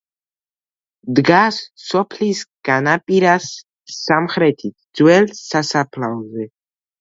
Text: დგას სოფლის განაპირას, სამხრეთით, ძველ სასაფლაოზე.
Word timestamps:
დგას 1.19 1.59
სოფლის 1.87 2.41
განაპირას, 2.69 3.51
სამხრეთით, 3.97 4.75
ძველ 5.03 5.31
სასაფლაოზე. 5.43 6.49